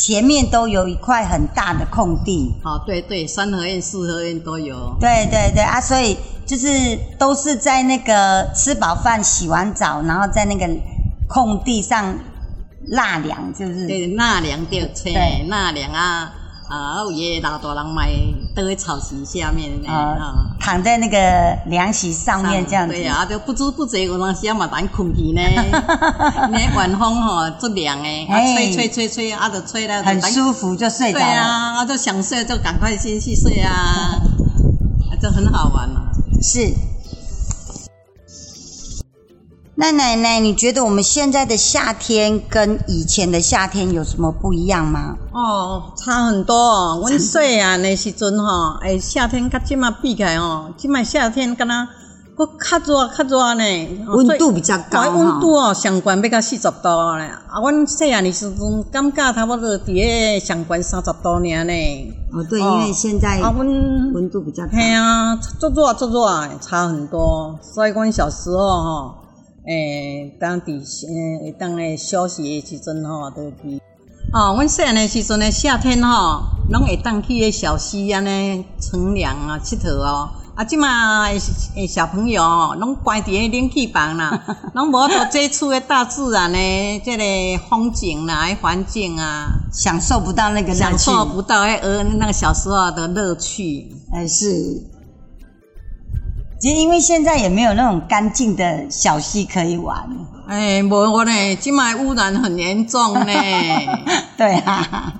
[0.01, 2.53] 前面都有一块很大的空地。
[2.63, 4.95] 好，对对，三合院、四合院都有。
[4.97, 10.65] 对对对啊，所以就是都是在那个吃饱饭、洗完澡，然后在那个
[11.27, 12.17] 空地上
[12.87, 15.13] 纳凉，就是对纳凉就吹
[15.49, 16.33] 纳凉啊。
[16.69, 18.11] 啊，有爷爷老大人买
[18.55, 22.93] 都在草席下面呢，啊，躺在那个凉席上面这样子。
[22.93, 25.41] 对啊，就不知不觉有当时啊嘛，咱困去呢。
[26.51, 31.25] 那晚风吼，足凉诶，啊，吹吹吹吹，啊，就吹了，很舒服就睡着了。
[31.25, 34.15] 对啊，啊，就想睡就赶快先去睡啊，
[35.19, 36.01] 就很好玩嘛。
[36.41, 36.71] 是。
[39.81, 45.15] 那奶奶，你觉得我们现在的夏天跟以前的夏天有什么不一样吗？
[45.31, 46.99] 哦，差很多哦。
[46.99, 55.09] 阮细汉的时阵吼，诶，夏天甲即马比起来哦，即马夏天敢若搁较热较热呢，温度比较高。
[55.11, 57.25] 温度哦，上悬要到四十度呢。
[57.47, 59.85] 啊，阮细汉的时阵感觉差不多伫
[60.33, 62.13] 个上悬三十度尔呢。
[62.33, 64.71] 哦，对，因为现在啊，温温度比较高。
[64.73, 67.57] 嘿啊，足热足热，差很多。
[67.61, 69.15] 所以阮小时候吼。
[69.69, 73.79] 诶，当伫诶，当诶休息诶时阵吼，都去。
[74.33, 80.29] 哦，阮细汉诶时阵诶夏天吼，拢会当去诶小溪安尼乘凉啊，佚佗哦。
[80.55, 81.39] 啊，即马诶
[81.75, 84.43] 诶小朋友哦，拢关伫诶冷气房啦，
[84.73, 93.87] 拢无都接触诶大自然诶即个风景啦，诶环境啊，享受不到那个乐趣，享受不到诶呃那个小时候的乐趣。
[94.13, 94.81] 诶是。
[96.59, 100.09] 其实因为现在也没有那种干净的小溪可以玩，
[100.45, 103.25] 哎，无呢，今麦污染很严重呢。
[104.35, 105.13] 对啊。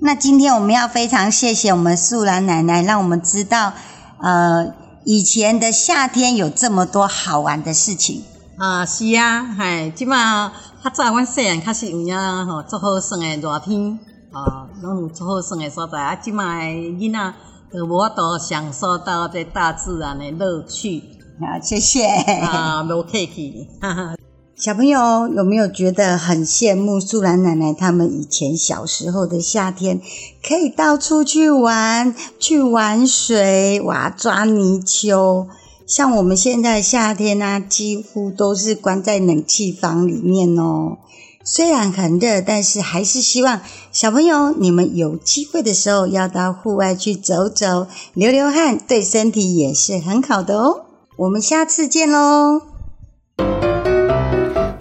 [0.00, 3.74] 那今天我们要非常谢谢我们素兰奶奶，让我们知道，
[4.22, 4.72] 呃，
[5.04, 8.24] 以前的夏天有这么多好玩的事情。
[8.56, 10.50] 啊，是啊，哎，今麦
[10.82, 13.98] 较早阮细汉较是有影吼，足好耍的热天，
[14.32, 16.00] 啊，拢有足好耍的所在。
[16.00, 17.34] 啊，今麦囡仔。
[17.82, 21.02] 我都享受到这大自然的乐趣
[21.40, 21.58] 啊！
[21.60, 23.68] 谢谢啊，没客气。
[24.56, 30.00] 小朋友有没有觉得很羡慕素兰奶奶他们以前小时候的夏天，
[30.46, 35.48] 可以到处去玩，去玩水，哇，抓泥鳅。
[35.86, 40.98] 像我们现在夏天呢、啊，几乎都是关在冷气房里面哦。
[41.46, 43.60] 虽然很热，但是还是希望
[43.92, 50.86] 小朋友你们有机会的时候要到户外去走走，流流汗，对身体也是很好的哦。
[51.16, 52.62] 我们下次见喽！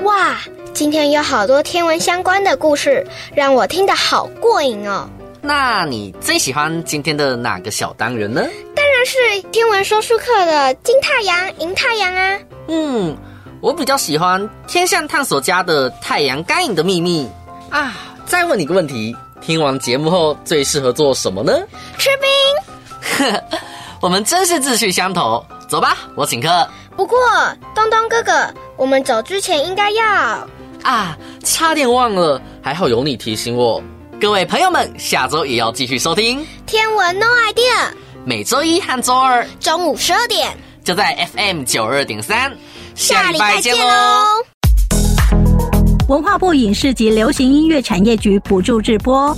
[0.05, 0.39] 哇，
[0.74, 3.05] 今天有好多天文相关的故事，
[3.36, 5.09] 让我听得好过瘾哦。
[5.41, 8.41] 那你最喜欢今天的哪个小单元呢？
[8.74, 12.39] 当然是天文说书课的金太阳、银太阳啊。
[12.70, 13.18] 嗯。
[13.64, 17.26] 我比较喜欢天象探索家的太阳干影的秘密
[17.70, 17.95] 啊！
[18.26, 21.53] 再问你个问题：听完节目后最适合做什么呢？
[21.97, 23.30] 吃冰。
[23.32, 23.41] 呵，
[24.01, 25.41] 我们真是志趣相投。
[25.70, 26.68] 走吧，我请客。
[26.97, 27.18] 不过，
[27.74, 30.45] 东东哥哥，我们走之前应该要……
[30.84, 33.82] 啊，差点忘了，还好有你提醒我。
[34.20, 37.91] 各位朋友们，下周也要继续收听《天文 No Idea》，
[38.26, 40.51] 每周一和周二中午十二点，
[40.84, 42.53] 就在 FM 九二点三。
[42.96, 44.46] 下礼拜见喽！
[46.08, 49.36] 文化部影视及流行音乐产业局补助直播。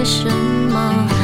[0.00, 0.26] 为什
[0.70, 1.19] 么。